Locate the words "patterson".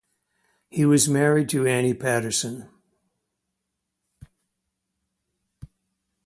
1.93-2.67